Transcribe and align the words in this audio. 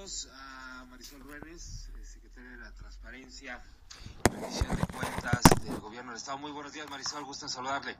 Saludos 0.00 0.28
a 0.32 0.84
Marisol 0.86 1.20
Ruedes, 1.20 1.90
eh, 1.94 2.06
secretaria 2.06 2.52
de 2.52 2.56
la 2.56 2.70
Transparencia 2.72 3.62
y 4.24 4.30
Rendición 4.30 4.74
de 4.74 4.86
Cuentas 4.86 5.42
del 5.62 5.78
Gobierno 5.78 6.12
del 6.12 6.16
Estado. 6.16 6.38
Muy 6.38 6.52
buenos 6.52 6.72
días, 6.72 6.88
Marisol, 6.88 7.22
gusto 7.24 7.44
en 7.44 7.50
saludarle. 7.50 7.98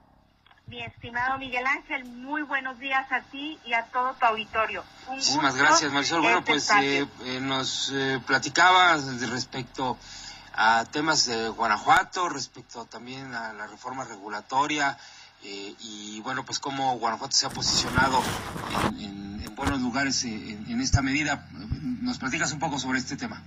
Mi 0.66 0.82
estimado 0.82 1.36
Miguel 1.36 1.66
Ángel, 1.66 2.06
muy 2.06 2.40
buenos 2.40 2.78
días 2.78 3.12
a 3.12 3.20
ti 3.24 3.58
y 3.66 3.74
a 3.74 3.84
todo 3.88 4.14
tu 4.14 4.24
auditorio. 4.24 4.82
Un 5.08 5.16
Muchísimas 5.16 5.54
gracias, 5.56 5.92
Marisol. 5.92 6.22
Bueno, 6.22 6.38
este 6.38 6.52
pues 6.52 6.70
eh, 6.70 7.06
eh, 7.24 7.40
nos 7.40 7.90
eh, 7.92 8.18
platicaba 8.26 8.96
respecto 8.96 9.98
a 10.54 10.86
temas 10.90 11.26
de 11.26 11.50
Guanajuato, 11.50 12.30
respecto 12.30 12.86
también 12.86 13.34
a 13.34 13.52
la 13.52 13.66
reforma 13.66 14.04
regulatoria 14.04 14.96
eh, 15.42 15.74
y 15.80 16.20
bueno, 16.20 16.44
pues 16.44 16.58
cómo 16.58 16.98
Guanajuato 16.98 17.34
se 17.34 17.46
ha 17.46 17.50
posicionado 17.50 18.22
en, 18.98 19.39
buenos 19.60 19.82
lugares 19.82 20.24
en, 20.24 20.64
en, 20.68 20.80
esta 20.80 21.02
medida. 21.02 21.46
¿Nos 22.00 22.18
platicas 22.18 22.50
un 22.54 22.58
poco 22.58 22.78
sobre 22.78 22.98
este 22.98 23.16
tema? 23.16 23.42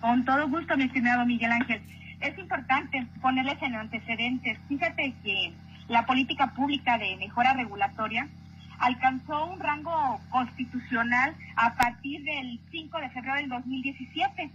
Con 0.00 0.24
todo 0.24 0.48
gusto, 0.48 0.74
mi 0.76 0.84
estimado 0.84 1.26
Miguel 1.26 1.52
Ángel. 1.52 1.82
Es 2.20 2.38
importante 2.38 3.06
ponerles 3.20 3.60
en 3.60 3.74
antecedentes. 3.74 4.58
Fíjate 4.68 5.14
que 5.22 5.52
la 5.88 6.06
política 6.06 6.54
pública 6.54 6.96
de 6.96 7.16
mejora 7.18 7.52
regulatoria 7.52 8.26
alcanzó 8.78 9.44
un 9.44 9.60
rango 9.60 10.18
constitucional 10.30 11.34
a 11.56 11.74
partir 11.74 12.24
del 12.24 12.58
5 12.70 12.98
de 13.00 13.10
febrero 13.10 13.36
del 13.36 13.48
2017, 13.50 14.50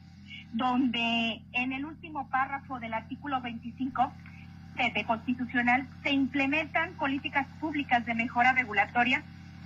donde 0.53 1.39
en 1.53 1.71
el 1.71 1.85
último 1.85 2.27
párrafo 2.29 2.79
del 2.79 2.95
artículo 2.95 3.39
25 3.41 4.11
de 4.75 5.05
constitucional 5.05 5.87
se 6.01 6.11
implementan 6.11 6.93
políticas 6.93 7.45
públicas 7.59 8.03
de 8.07 8.15
mejora 8.15 8.53
regulatoria 8.53 9.21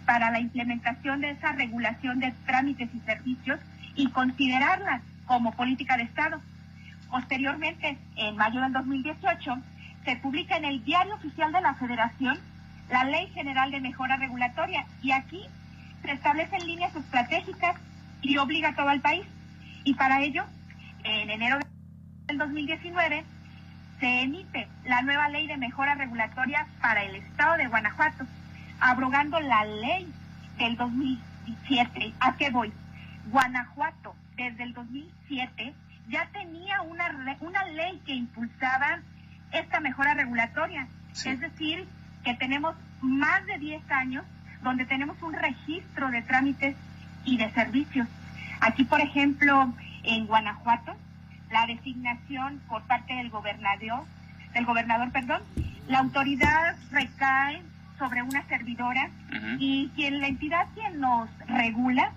para 0.05 0.31
la 0.31 0.39
implementación 0.39 1.21
de 1.21 1.31
esa 1.31 1.51
regulación 1.53 2.19
de 2.19 2.31
trámites 2.45 2.89
y 2.93 2.99
servicios 3.01 3.59
y 3.95 4.09
considerarlas 4.09 5.01
como 5.25 5.53
política 5.53 5.97
de 5.97 6.03
Estado. 6.03 6.41
Posteriormente, 7.09 7.97
en 8.15 8.35
mayo 8.35 8.61
del 8.61 8.73
2018, 8.73 9.57
se 10.05 10.15
publica 10.17 10.57
en 10.57 10.65
el 10.65 10.83
Diario 10.83 11.15
Oficial 11.15 11.51
de 11.51 11.61
la 11.61 11.75
Federación 11.75 12.37
la 12.89 13.05
Ley 13.05 13.27
General 13.33 13.71
de 13.71 13.81
Mejora 13.81 14.17
Regulatoria 14.17 14.85
y 15.01 15.11
aquí 15.11 15.41
se 16.03 16.11
establecen 16.11 16.65
líneas 16.65 16.95
estratégicas 16.95 17.75
y 18.21 18.37
obliga 18.37 18.69
a 18.69 18.75
todo 18.75 18.91
el 18.91 19.01
país. 19.01 19.25
Y 19.83 19.93
para 19.93 20.21
ello, 20.21 20.43
en 21.03 21.29
enero 21.29 21.59
del 22.27 22.37
2019, 22.37 23.23
se 23.99 24.21
emite 24.21 24.67
la 24.85 25.01
nueva 25.01 25.29
Ley 25.29 25.47
de 25.47 25.57
Mejora 25.57 25.95
Regulatoria 25.95 26.67
para 26.81 27.03
el 27.03 27.15
Estado 27.15 27.57
de 27.57 27.67
Guanajuato, 27.67 28.25
abrogando 28.83 29.39
la 29.39 29.63
ley 29.63 30.11
del 30.57 30.75
2007. 30.75 32.13
¿A 32.19 32.35
qué 32.35 32.49
voy? 32.49 32.73
Guanajuato, 33.31 34.13
desde 34.35 34.63
el 34.63 34.73
2007, 34.73 35.73
ya 36.09 36.27
tenía 36.33 36.81
una, 36.81 37.37
una 37.39 37.63
ley 37.65 38.01
que 38.05 38.13
impulsaba 38.13 38.99
esta 39.53 39.79
mejora 39.79 40.13
regulatoria. 40.15 40.87
Es 41.25 41.39
decir, 41.39 41.87
que 42.25 42.33
tenemos 42.33 42.75
más 43.01 43.45
de 43.45 43.57
10 43.57 43.89
años 43.89 44.25
donde 44.63 44.85
tenemos 44.85 45.21
un 45.21 45.33
registro 45.33 46.09
de 46.09 46.21
trámites 46.21 46.75
y 47.23 47.37
de 47.37 47.51
servicios. 47.51 48.07
Aquí, 48.59 48.83
por 48.83 48.99
ejemplo, 48.99 49.73
en 50.03 50.27
Guanajuato, 50.27 50.93
la 51.51 51.65
designación 51.67 52.61
por 52.67 52.83
parte 52.83 53.13
del 53.13 53.29
gobernador, 53.29 54.03
del 54.53 54.65
gobernador, 54.65 55.09
perdón, 55.11 55.41
la 55.87 55.99
autoridad 55.99 56.75
recae 56.91 57.61
sobre 57.97 58.21
una 58.21 58.43
servidora 58.47 59.09
y 59.59 59.89
quien 59.95 60.19
la 60.19 60.27
entidad 60.27 60.67
quien 60.73 60.99
nos 60.99 61.29
regula 61.47 62.11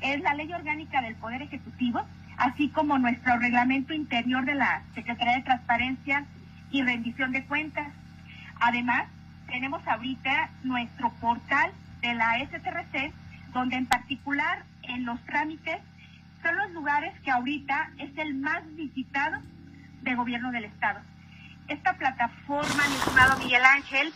es 0.00 0.20
la 0.20 0.34
ley 0.34 0.52
orgánica 0.52 1.02
del 1.02 1.14
Poder 1.16 1.42
Ejecutivo, 1.42 2.04
así 2.36 2.68
como 2.68 2.98
nuestro 2.98 3.36
reglamento 3.38 3.92
interior 3.92 4.44
de 4.44 4.54
la 4.54 4.82
Secretaría 4.94 5.36
de 5.36 5.42
Transparencia 5.42 6.24
y 6.70 6.82
rendición 6.82 7.32
de 7.32 7.44
cuentas. 7.44 7.88
Además, 8.60 9.06
tenemos 9.48 9.86
ahorita 9.86 10.50
nuestro 10.62 11.10
portal 11.14 11.72
de 12.00 12.14
la 12.14 12.38
STRC, 12.44 13.12
donde 13.52 13.76
en 13.76 13.86
particular 13.86 14.64
en 14.82 15.04
los 15.04 15.20
trámites 15.24 15.78
son 16.42 16.56
los 16.56 16.70
lugares 16.72 17.12
que 17.20 17.30
ahorita 17.30 17.90
es 17.98 18.16
el 18.18 18.34
más 18.34 18.62
visitado 18.76 19.40
de 20.02 20.14
gobierno 20.14 20.52
del 20.52 20.64
Estado. 20.64 21.00
Esta 21.66 21.94
plataforma, 21.94 22.88
mi 22.88 22.94
estimado 22.94 23.38
Miguel 23.38 23.64
Ángel, 23.64 24.12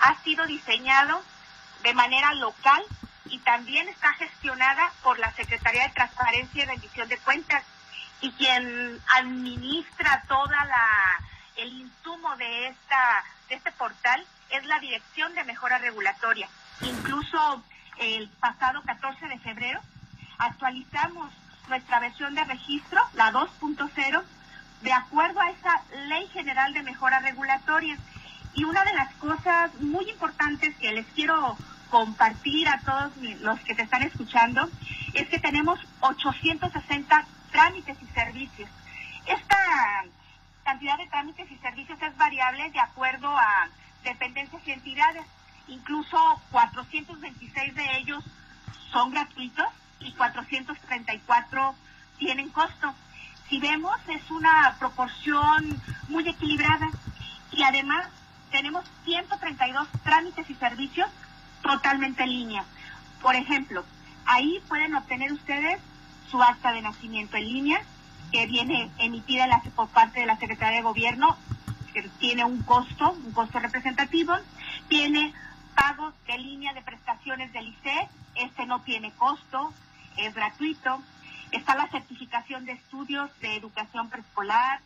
ha 0.00 0.22
sido 0.22 0.46
diseñado 0.46 1.22
de 1.82 1.94
manera 1.94 2.34
local 2.34 2.82
y 3.26 3.38
también 3.40 3.88
está 3.88 4.12
gestionada 4.14 4.92
por 5.02 5.18
la 5.18 5.32
Secretaría 5.32 5.88
de 5.88 5.94
Transparencia 5.94 6.62
y 6.62 6.66
Rendición 6.66 7.08
de 7.08 7.18
Cuentas 7.18 7.64
y 8.20 8.32
quien 8.32 9.00
administra 9.14 10.24
toda 10.28 10.64
la 10.64 11.20
el 11.56 11.72
insumo 11.72 12.36
de, 12.36 12.68
esta, 12.68 13.24
de 13.48 13.54
este 13.56 13.72
portal 13.72 14.24
es 14.50 14.64
la 14.66 14.78
Dirección 14.78 15.34
de 15.34 15.44
Mejora 15.44 15.78
Regulatoria. 15.78 16.48
Incluso 16.82 17.64
el 17.98 18.28
pasado 18.28 18.82
14 18.82 19.26
de 19.26 19.38
febrero 19.38 19.80
actualizamos 20.38 21.32
nuestra 21.68 21.98
versión 22.00 22.34
de 22.34 22.44
registro, 22.44 23.00
la 23.14 23.32
2.0, 23.32 24.22
de 24.82 24.92
acuerdo 24.92 25.40
a 25.40 25.50
esa 25.50 25.82
Ley 26.08 26.28
General 26.28 26.72
de 26.72 26.82
Mejora 26.82 27.20
Regulatoria. 27.20 27.96
Y 28.56 28.64
una 28.64 28.82
de 28.84 28.94
las 28.94 29.12
cosas 29.16 29.74
muy 29.80 30.08
importantes 30.08 30.74
que 30.76 30.90
les 30.90 31.06
quiero 31.08 31.56
compartir 31.90 32.66
a 32.68 32.80
todos 32.80 33.12
los 33.40 33.60
que 33.60 33.74
te 33.74 33.82
están 33.82 34.02
escuchando 34.02 34.68
es 35.12 35.28
que 35.28 35.38
tenemos 35.38 35.78
860 36.00 37.26
trámites 37.52 37.98
y 38.02 38.06
servicios. 38.14 38.70
Esta 39.26 39.58
cantidad 40.64 40.96
de 40.96 41.06
trámites 41.06 41.50
y 41.50 41.56
servicios 41.58 42.00
es 42.00 42.16
variable 42.16 42.70
de 42.70 42.80
acuerdo 42.80 43.28
a 43.28 43.68
dependencias 44.04 44.62
y 44.66 44.72
entidades. 44.72 45.26
Incluso 45.68 46.18
426 46.50 47.74
de 47.74 47.98
ellos 47.98 48.24
son 48.90 49.10
gratuitos 49.10 49.66
y 50.00 50.12
434 50.12 51.74
tienen 52.18 52.48
costo. 52.48 52.94
Si 53.50 53.60
vemos, 53.60 53.96
es 54.08 54.30
una 54.30 54.74
proporción 54.78 55.78
muy 56.08 56.26
equilibrada 56.26 56.88
y 57.52 57.62
además 57.62 58.08
tenemos 58.56 58.86
132 59.04 59.86
trámites 60.02 60.48
y 60.48 60.54
servicios 60.54 61.06
totalmente 61.60 62.22
en 62.22 62.30
línea. 62.30 62.66
Por 63.20 63.36
ejemplo, 63.36 63.84
ahí 64.24 64.62
pueden 64.66 64.94
obtener 64.94 65.30
ustedes 65.30 65.78
su 66.30 66.42
acta 66.42 66.72
de 66.72 66.80
nacimiento 66.80 67.36
en 67.36 67.44
línea, 67.44 67.78
que 68.32 68.46
viene 68.46 68.90
emitida 68.98 69.46
por 69.74 69.90
parte 69.90 70.20
de 70.20 70.26
la 70.26 70.38
Secretaría 70.38 70.78
de 70.78 70.84
Gobierno, 70.84 71.36
que 71.92 72.08
tiene 72.18 72.44
un 72.44 72.62
costo, 72.62 73.12
un 73.12 73.32
costo 73.32 73.58
representativo, 73.58 74.32
tiene 74.88 75.34
pagos 75.74 76.14
de 76.26 76.38
línea 76.38 76.72
de 76.72 76.80
prestaciones 76.80 77.52
del 77.52 77.68
ICE, 77.68 78.08
este 78.36 78.64
no 78.64 78.80
tiene 78.84 79.12
costo, 79.16 79.74
es 80.16 80.34
gratuito, 80.34 81.04
está 81.52 81.74
la 81.74 81.90
certificación 81.90 82.64
de 82.64 82.72
estudios 82.72 83.30
de 83.40 83.54
educación 83.56 84.08
preescolar, 84.08 84.80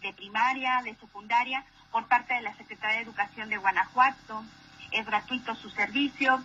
de 0.00 0.12
primaria, 0.12 0.80
de 0.84 0.94
secundaria, 0.94 1.64
por 1.96 2.08
parte 2.08 2.34
de 2.34 2.42
la 2.42 2.54
Secretaría 2.56 2.96
de 2.96 3.04
Educación 3.04 3.48
de 3.48 3.56
Guanajuato, 3.56 4.44
es 4.90 5.06
gratuito 5.06 5.54
su 5.54 5.70
servicio, 5.70 6.42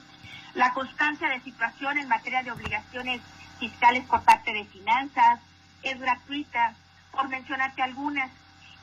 la 0.53 0.71
constancia 0.71 1.27
de 1.27 1.41
situación 1.41 1.97
en 1.97 2.07
materia 2.07 2.41
de 2.41 2.53
obligaciones 2.53 3.19
fiscales 3.59 4.05
por 4.05 4.23
parte 4.23 4.53
de 4.53 4.63
finanzas, 4.63 5.41
es 5.83 5.99
gratuita, 5.99 6.73
por 7.11 7.27
mencionarte 7.27 7.81
algunas. 7.81 8.31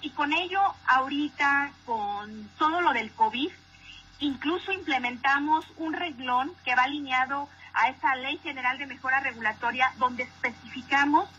Y 0.02 0.10
con 0.10 0.34
ello, 0.34 0.60
ahorita, 0.86 1.70
con 1.86 2.50
todo 2.58 2.82
lo 2.82 2.92
del 2.92 3.12
COVID, 3.12 3.50
incluso 4.18 4.70
implementamos 4.70 5.64
un 5.78 5.94
reglón 5.94 6.52
que 6.66 6.74
va 6.74 6.82
alineado 6.82 7.48
a 7.72 7.88
esa 7.88 8.14
Ley 8.16 8.36
General 8.42 8.76
de 8.76 8.84
Mejora 8.84 9.20
Regulatoria, 9.20 9.90
donde 9.96 10.24
especificamos 10.24 11.30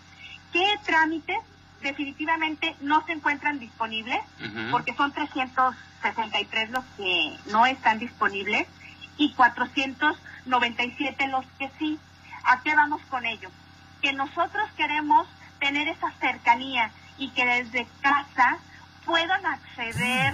qué 0.51 0.65
trámites 0.87 1.37
definitivamente 1.81 2.75
no 2.81 3.05
se 3.05 3.13
encuentran 3.13 3.59
disponibles, 3.59 4.19
porque 4.71 4.93
son 4.93 5.11
363 5.11 6.69
los 6.71 6.85
que 6.97 7.37
no 7.51 7.65
están 7.65 7.99
disponibles 7.99 8.67
y 9.17 9.33
497 9.33 11.27
los 11.27 11.45
que 11.57 11.69
sí. 11.79 11.99
¿A 12.43 12.61
qué 12.61 12.75
vamos 12.75 13.01
con 13.09 13.25
ello? 13.25 13.49
Que 14.01 14.13
nosotros 14.13 14.69
queremos 14.77 15.27
tener 15.59 15.87
esa 15.87 16.11
cercanía 16.19 16.91
y 17.17 17.29
que 17.31 17.45
desde 17.45 17.87
casa 18.01 18.57
puedan 19.05 19.45
acceder 19.45 20.33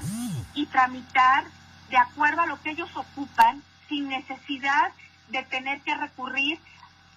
y 0.53 0.65
tramitar 0.67 1.45
de 1.89 1.97
acuerdo 1.97 2.41
a 2.41 2.45
lo 2.45 2.61
que 2.61 2.71
ellos 2.71 2.89
ocupan 2.95 3.61
sin 3.89 4.07
necesidad 4.09 4.91
de 5.29 5.43
tener 5.43 5.81
que 5.81 5.95
recurrir 5.95 6.59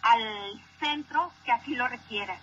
al 0.02 0.22
centro 0.80 1.32
que 1.44 1.52
así 1.52 1.74
lo 1.74 1.88
requiera. 1.88 2.36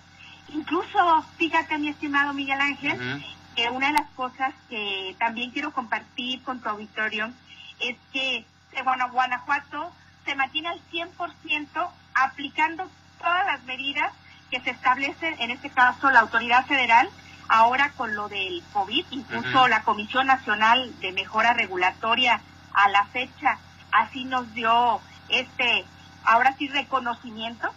Incluso, 0.50 1.26
fíjate 1.38 1.78
mi 1.78 1.90
estimado 1.90 2.34
Miguel 2.34 2.62
Ángel, 2.62 3.24
que 3.56 3.70
una 3.70 3.88
de 3.88 3.94
las 3.94 4.10
cosas 4.12 4.54
que 4.70 5.16
también 5.20 5.52
quiero 5.52 5.72
compartir 5.72 6.42
con 6.44 6.60
tu 6.60 6.70
auditorio 6.70 7.32
es 7.80 7.98
que 8.12 8.46
bueno, 8.84 9.10
Guanajuato 9.12 9.92
se 10.26 10.36
mantiene 10.36 10.70
al 10.70 10.82
100% 10.92 11.90
aplicando 12.14 12.90
todas 13.20 13.46
las 13.46 13.64
medidas 13.64 14.12
que 14.50 14.60
se 14.62 14.72
establece, 14.72 15.36
en 15.40 15.52
este 15.52 15.70
caso, 15.70 16.12
la 16.12 16.22
autoridad 16.22 16.66
federal, 16.66 17.10
ahora 17.48 17.92
con 17.92 18.16
lo 18.16 18.28
del 18.28 18.64
COVID, 18.74 19.06
incluso 19.12 19.68
la 19.68 19.84
Comisión 19.84 20.28
Nacional 20.28 20.94
de 21.00 21.12
Mejora 21.12 21.54
Regulatoria 21.54 22.42
a 22.74 22.90
la 22.90 23.06
fecha, 23.06 23.58
así 23.92 24.26
nos 24.26 24.52
dio 24.54 25.00
este, 25.30 25.86
ahora 26.24 26.56
sí, 26.58 26.68
reconocimiento 26.68 27.72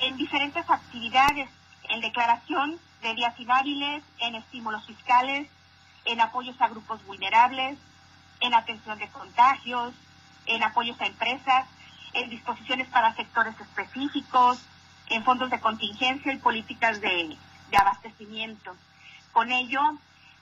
en 0.00 0.16
diferentes 0.16 0.68
actividades, 0.68 1.48
en 1.94 2.00
declaración 2.00 2.80
de 3.02 3.14
días 3.14 3.38
inhábiles, 3.38 4.02
en 4.18 4.34
estímulos 4.34 4.84
fiscales, 4.84 5.48
en 6.04 6.20
apoyos 6.20 6.60
a 6.60 6.68
grupos 6.68 7.04
vulnerables, 7.06 7.78
en 8.40 8.52
atención 8.52 8.98
de 8.98 9.08
contagios, 9.08 9.94
en 10.46 10.62
apoyos 10.64 11.00
a 11.00 11.06
empresas, 11.06 11.66
en 12.12 12.30
disposiciones 12.30 12.88
para 12.88 13.14
sectores 13.14 13.54
específicos, 13.60 14.60
en 15.08 15.22
fondos 15.22 15.50
de 15.50 15.60
contingencia 15.60 16.32
y 16.32 16.38
políticas 16.38 17.00
de, 17.00 17.36
abastecimiento. 17.78 18.76
Con 19.32 19.50
ello, 19.50 19.80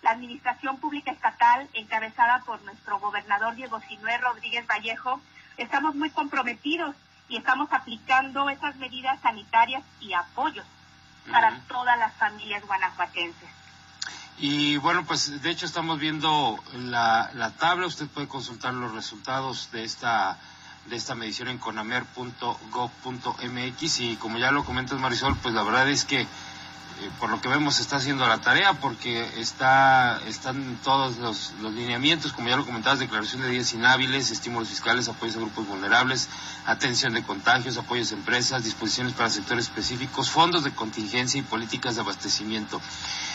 la 0.02 0.10
Administración 0.10 0.78
Pública 0.78 1.12
Estatal, 1.12 1.68
encabezada 1.72 2.40
por 2.46 2.60
nuestro 2.62 2.98
gobernador 2.98 3.54
Diego 3.54 3.80
Sinué 3.88 4.18
Rodríguez 4.18 4.66
Vallejo, 4.66 5.20
estamos 5.56 5.94
muy 5.94 6.10
comprometidos 6.10 6.94
y 7.28 7.38
estamos 7.38 7.72
aplicando 7.72 8.50
esas 8.50 8.76
medidas 8.76 9.18
sanitarias 9.20 9.82
y 10.00 10.12
apoyos 10.12 10.66
para 11.30 11.60
todas 11.68 11.98
las 11.98 12.12
familias 12.14 12.64
guanajuatenses. 12.66 13.48
Y 14.38 14.78
bueno, 14.78 15.04
pues 15.04 15.42
de 15.42 15.50
hecho 15.50 15.66
estamos 15.66 16.00
viendo 16.00 16.58
la, 16.74 17.30
la 17.34 17.50
tabla, 17.50 17.86
usted 17.86 18.08
puede 18.08 18.28
consultar 18.28 18.72
los 18.74 18.92
resultados 18.92 19.70
de 19.72 19.84
esta 19.84 20.38
de 20.86 20.96
esta 20.96 21.14
medición 21.14 21.48
en 21.48 21.58
conamer.gov.mx 21.58 24.00
y 24.00 24.16
como 24.16 24.38
ya 24.38 24.50
lo 24.50 24.64
comentas 24.64 24.98
Marisol, 24.98 25.36
pues 25.36 25.54
la 25.54 25.62
verdad 25.62 25.88
es 25.88 26.04
que 26.04 26.26
por 27.18 27.30
lo 27.30 27.40
que 27.40 27.48
vemos 27.48 27.80
está 27.80 27.96
haciendo 27.96 28.26
la 28.26 28.38
tarea 28.38 28.74
porque 28.74 29.28
está 29.40 30.20
están 30.26 30.78
todos 30.82 31.18
los, 31.18 31.52
lineamientos, 31.62 32.32
como 32.32 32.48
ya 32.48 32.56
lo 32.56 32.64
comentabas, 32.64 32.98
declaración 32.98 33.42
de 33.42 33.48
días 33.48 33.72
inhábiles, 33.72 34.30
estímulos 34.30 34.68
fiscales, 34.68 35.08
apoyos 35.08 35.36
a 35.36 35.40
grupos 35.40 35.66
vulnerables, 35.66 36.28
atención 36.66 37.14
de 37.14 37.22
contagios, 37.22 37.78
apoyos 37.78 38.12
a 38.12 38.14
empresas, 38.14 38.64
disposiciones 38.64 39.12
para 39.14 39.30
sectores 39.30 39.66
específicos, 39.66 40.30
fondos 40.30 40.64
de 40.64 40.72
contingencia 40.72 41.38
y 41.38 41.42
políticas 41.42 41.94
de 41.94 42.02
abastecimiento. 42.02 42.80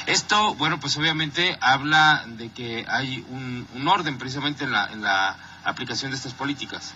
Esto, 0.05 0.55
bueno, 0.55 0.79
pues 0.79 0.97
obviamente 0.97 1.57
habla 1.61 2.23
de 2.27 2.49
que 2.49 2.85
hay 2.87 3.25
un, 3.29 3.67
un 3.75 3.87
orden 3.87 4.17
precisamente 4.17 4.63
en 4.63 4.71
la, 4.71 4.85
en 4.91 5.01
la 5.01 5.35
aplicación 5.63 6.11
de 6.11 6.17
estas 6.17 6.33
políticas. 6.33 6.93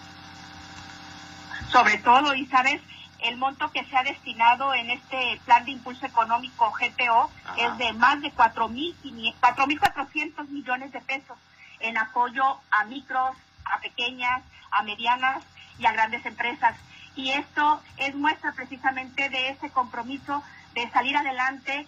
Sobre 1.71 1.97
todo, 1.99 2.35
y 2.35 2.45
sabes, 2.47 2.81
el 3.21 3.37
monto 3.37 3.71
que 3.71 3.85
se 3.85 3.95
ha 3.95 4.03
destinado 4.03 4.73
en 4.73 4.89
este 4.89 5.39
plan 5.45 5.63
de 5.65 5.71
impulso 5.71 6.05
económico 6.05 6.71
GPO 6.71 7.31
es 7.57 7.77
de 7.77 7.93
más 7.93 8.21
de 8.21 8.33
4.400 8.33 10.47
millones 10.49 10.91
de 10.91 11.01
pesos 11.01 11.37
en 11.79 11.97
apoyo 11.97 12.59
a 12.71 12.83
micros, 12.85 13.37
a 13.65 13.79
pequeñas, 13.79 14.41
a 14.71 14.83
medianas 14.83 15.43
y 15.77 15.85
a 15.85 15.91
grandes 15.91 16.25
empresas. 16.25 16.75
Y 17.15 17.31
esto 17.31 17.81
es 17.97 18.15
muestra 18.15 18.53
precisamente 18.53 19.29
de 19.29 19.49
ese 19.49 19.69
compromiso 19.69 20.41
de 20.73 20.89
salir 20.91 21.17
adelante 21.17 21.85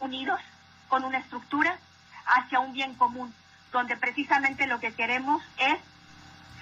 unidos 0.00 0.40
con 0.88 1.04
una 1.04 1.18
estructura 1.18 1.78
hacia 2.26 2.60
un 2.60 2.72
bien 2.72 2.94
común, 2.94 3.34
donde 3.72 3.96
precisamente 3.96 4.66
lo 4.66 4.80
que 4.80 4.92
queremos 4.92 5.42
es 5.58 5.78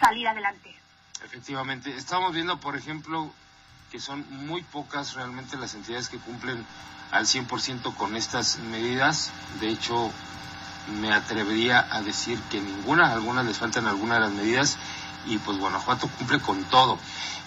salir 0.00 0.29
adelante. 0.29 0.75
Efectivamente, 1.25 1.97
estamos 1.97 2.35
viendo, 2.35 2.61
por 2.61 2.77
ejemplo, 2.77 3.32
que 3.94 4.00
son 4.00 4.26
muy 4.44 4.64
pocas 4.64 5.14
realmente 5.14 5.56
las 5.56 5.75
entidades 5.75 6.08
que 6.08 6.19
cumplen 6.19 6.67
al 7.12 7.26
100% 7.26 7.94
con 7.94 8.17
estas 8.17 8.58
medidas. 8.58 9.31
De 9.61 9.69
hecho, 9.69 10.11
me 11.00 11.12
atrevería 11.12 11.87
a 11.93 12.02
decir 12.02 12.37
que 12.50 12.61
ninguna, 12.61 13.12
algunas 13.12 13.46
les 13.46 13.56
faltan 13.56 13.87
algunas 13.87 14.19
de 14.19 14.25
las 14.25 14.32
medidas 14.32 14.79
y 15.26 15.38
pues 15.38 15.58
Guanajuato 15.58 16.08
cumple 16.08 16.41
con 16.41 16.64
todo. 16.64 16.99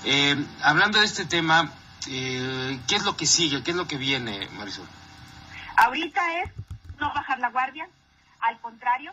Eh, 0.05 0.41
hablando 0.63 1.01
de 1.01 1.05
este 1.05 1.25
tema, 1.25 1.69
eh, 2.07 2.79
¿qué 2.87 2.95
es 2.95 3.03
lo 3.03 3.17
que 3.17 3.25
sigue? 3.25 3.61
¿Qué 3.61 3.71
es 3.71 3.77
lo 3.77 3.89
que 3.89 3.97
viene, 3.97 4.47
Marisol? 4.51 4.87
Ahorita 5.75 6.43
es 6.43 6.51
no 6.97 7.13
bajar 7.13 7.39
la 7.39 7.49
guardia, 7.49 7.89
al 8.39 8.57
contrario, 8.61 9.11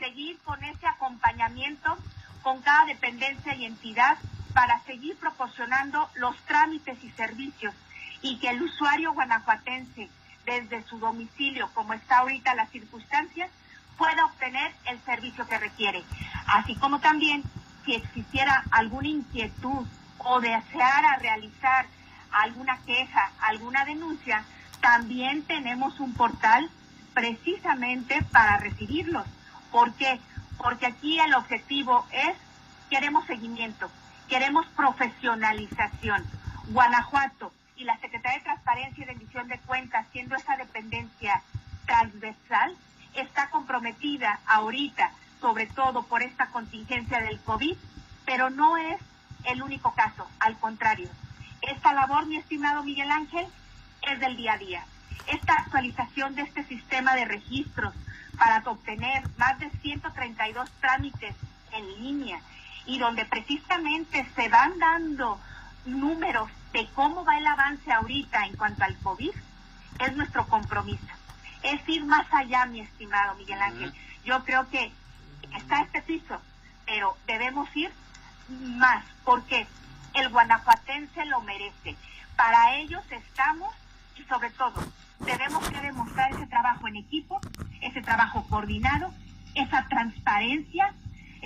seguir 0.00 0.36
con 0.40 0.64
ese 0.64 0.88
acompañamiento 0.88 1.96
con 2.42 2.60
cada 2.62 2.86
dependencia 2.86 3.54
y 3.54 3.66
entidad 3.66 4.18
para 4.56 4.80
seguir 4.84 5.18
proporcionando 5.18 6.08
los 6.14 6.34
trámites 6.46 6.96
y 7.04 7.10
servicios 7.10 7.74
y 8.22 8.38
que 8.38 8.48
el 8.48 8.62
usuario 8.62 9.12
guanajuatense 9.12 10.08
desde 10.46 10.82
su 10.84 10.98
domicilio, 10.98 11.68
como 11.74 11.92
está 11.92 12.20
ahorita 12.20 12.54
la 12.54 12.66
circunstancia, 12.68 13.50
pueda 13.98 14.24
obtener 14.24 14.72
el 14.86 14.98
servicio 15.02 15.46
que 15.46 15.58
requiere. 15.58 16.02
Así 16.46 16.74
como 16.76 17.00
también 17.00 17.44
si 17.84 17.96
existiera 17.96 18.64
alguna 18.70 19.08
inquietud 19.08 19.86
o 20.20 20.40
deseara 20.40 21.16
realizar 21.16 21.84
alguna 22.32 22.78
queja, 22.86 23.32
alguna 23.40 23.84
denuncia, 23.84 24.42
también 24.80 25.42
tenemos 25.42 26.00
un 26.00 26.14
portal 26.14 26.70
precisamente 27.12 28.22
para 28.32 28.56
recibirlos. 28.56 29.26
¿Por 29.70 29.92
qué? 29.96 30.18
Porque 30.56 30.86
aquí 30.86 31.20
el 31.20 31.34
objetivo 31.34 32.06
es, 32.10 32.34
queremos 32.88 33.26
seguimiento, 33.26 33.90
Queremos 34.28 34.66
profesionalización. 34.76 36.24
Guanajuato 36.68 37.52
y 37.76 37.84
la 37.84 37.96
Secretaría 37.98 38.38
de 38.38 38.44
Transparencia 38.44 39.04
y 39.04 39.06
Rendición 39.06 39.46
de 39.46 39.58
Cuentas, 39.60 40.04
siendo 40.10 40.34
esa 40.34 40.56
dependencia 40.56 41.42
transversal, 41.86 42.76
está 43.14 43.48
comprometida 43.50 44.40
ahorita, 44.46 45.12
sobre 45.40 45.66
todo 45.66 46.02
por 46.02 46.22
esta 46.22 46.46
contingencia 46.46 47.20
del 47.20 47.38
COVID, 47.40 47.76
pero 48.24 48.50
no 48.50 48.76
es 48.76 48.96
el 49.44 49.62
único 49.62 49.94
caso, 49.94 50.28
al 50.40 50.58
contrario. 50.58 51.08
Esta 51.62 51.92
labor, 51.92 52.26
mi 52.26 52.36
estimado 52.36 52.82
Miguel 52.82 53.10
Ángel, 53.12 53.46
es 54.02 54.18
del 54.18 54.36
día 54.36 54.54
a 54.54 54.58
día. 54.58 54.84
Esta 55.28 55.54
actualización 55.54 56.34
de 56.34 56.42
este 56.42 56.64
sistema 56.64 57.14
de 57.14 57.26
registros 57.26 57.94
para 58.36 58.58
obtener 58.68 59.22
más 59.38 59.58
de 59.60 59.70
132 59.70 60.68
trámites 60.80 61.34
en 61.72 62.02
línea 62.02 62.40
y 62.86 62.98
donde 62.98 63.24
precisamente 63.24 64.26
se 64.34 64.48
van 64.48 64.78
dando 64.78 65.38
números 65.84 66.48
de 66.72 66.88
cómo 66.94 67.24
va 67.24 67.36
el 67.38 67.46
avance 67.46 67.92
ahorita 67.92 68.46
en 68.46 68.56
cuanto 68.56 68.84
al 68.84 68.96
COVID, 68.98 69.32
es 69.98 70.16
nuestro 70.16 70.46
compromiso. 70.46 71.06
Es 71.62 71.80
ir 71.88 72.04
más 72.04 72.26
allá, 72.32 72.66
mi 72.66 72.80
estimado 72.80 73.34
Miguel 73.36 73.60
Ángel. 73.60 73.92
Yo 74.24 74.44
creo 74.44 74.68
que 74.70 74.92
está 75.56 75.82
este 75.82 76.02
piso, 76.02 76.40
pero 76.84 77.16
debemos 77.26 77.68
ir 77.74 77.92
más, 78.48 79.04
porque 79.24 79.66
el 80.14 80.28
guanajuatense 80.28 81.24
lo 81.26 81.40
merece. 81.40 81.96
Para 82.36 82.76
ellos 82.76 83.02
estamos 83.10 83.74
y 84.16 84.22
sobre 84.24 84.50
todo 84.50 84.84
debemos 85.20 85.68
que 85.68 85.80
demostrar 85.80 86.32
ese 86.32 86.46
trabajo 86.46 86.86
en 86.88 86.96
equipo, 86.96 87.40
ese 87.80 88.02
trabajo 88.02 88.46
coordinado, 88.48 89.12
esa 89.54 89.86
transparencia 89.88 90.94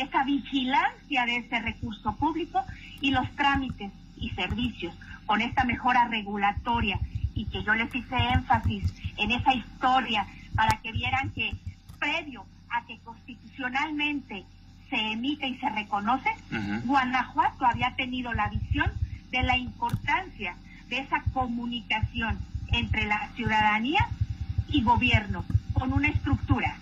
esa 0.03 0.25
vigilancia 0.25 1.27
de 1.27 1.37
ese 1.37 1.61
recurso 1.61 2.15
público 2.17 2.65
y 3.01 3.11
los 3.11 3.29
trámites 3.37 3.93
y 4.17 4.31
servicios 4.31 4.95
con 5.27 5.41
esta 5.41 5.65
mejora 5.65 6.09
regulatoria 6.09 6.99
y 7.35 7.47
que 7.47 7.63
yo 7.63 7.75
les 7.75 7.95
hice 7.95 8.17
énfasis 8.17 8.85
en 9.17 9.31
esa 9.31 9.55
historia 9.55 10.27
para 10.55 10.81
que 10.81 10.93
vieran 10.93 11.31
que 11.31 11.53
previo 11.99 12.45
a 12.71 12.85
que 12.87 12.99
constitucionalmente 13.01 14.45
se 14.89 14.97
emite 15.13 15.47
y 15.47 15.57
se 15.59 15.69
reconoce, 15.69 16.31
Guanajuato 16.85 17.65
había 17.65 17.95
tenido 17.95 18.33
la 18.35 18.49
visión 18.49 18.91
de 19.31 19.43
la 19.43 19.57
importancia 19.57 20.57
de 20.89 20.99
esa 20.99 21.23
comunicación 21.33 22.39
entre 22.73 23.07
la 23.07 23.29
ciudadanía 23.37 24.07
y 24.69 24.83
gobierno, 24.83 25.45
con 25.75 25.93
una 25.93 26.09
estructura, 26.09 26.77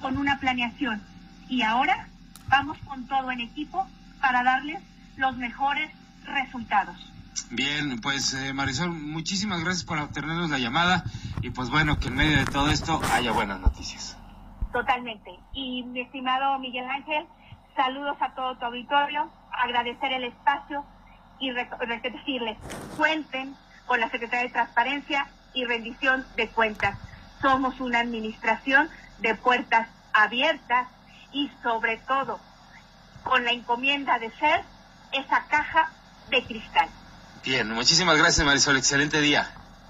con 0.00 0.18
una 0.18 0.38
planeación. 0.38 1.02
Y 1.48 1.62
ahora 1.62 2.08
vamos 2.48 2.78
con 2.86 3.06
todo 3.06 3.30
en 3.30 3.40
equipo 3.40 3.86
para 4.20 4.42
darles 4.42 4.82
los 5.16 5.36
mejores 5.36 5.90
resultados. 6.24 6.96
Bien, 7.50 8.00
pues 8.00 8.32
eh, 8.34 8.52
Marisol, 8.52 8.90
muchísimas 8.90 9.62
gracias 9.62 9.84
por 9.84 10.08
tenernos 10.08 10.50
la 10.50 10.58
llamada 10.58 11.04
y 11.42 11.50
pues 11.50 11.70
bueno, 11.70 11.98
que 11.98 12.08
en 12.08 12.16
medio 12.16 12.38
de 12.38 12.44
todo 12.46 12.68
esto 12.70 13.00
haya 13.12 13.32
buenas 13.32 13.60
noticias. 13.60 14.16
Totalmente. 14.72 15.30
Y 15.52 15.82
mi 15.84 16.00
estimado 16.00 16.58
Miguel 16.58 16.88
Ángel, 16.88 17.26
saludos 17.76 18.16
a 18.20 18.34
todo 18.34 18.56
tu 18.56 18.64
auditorio, 18.64 19.30
agradecer 19.52 20.12
el 20.12 20.24
espacio 20.24 20.84
y 21.38 21.50
decirles, 21.52 22.56
cuenten 22.96 23.54
con 23.86 24.00
la 24.00 24.10
Secretaría 24.10 24.46
de 24.46 24.52
Transparencia 24.52 25.26
y 25.52 25.64
Rendición 25.64 26.24
de 26.36 26.48
Cuentas. 26.48 26.98
Somos 27.42 27.80
una 27.80 28.00
administración 28.00 28.88
de 29.20 29.34
puertas 29.34 29.88
abiertas 30.12 30.88
y 31.34 31.50
sobre 31.62 31.98
todo 32.08 32.40
con 33.22 33.44
la 33.44 33.52
encomienda 33.52 34.18
de 34.18 34.30
ser 34.38 34.62
esa 35.12 35.44
caja 35.48 35.90
de 36.30 36.42
cristal. 36.44 36.88
Bien, 37.44 37.70
muchísimas 37.70 38.16
gracias 38.16 38.46
Marisol, 38.46 38.76
excelente 38.76 39.20
día. 39.20 39.50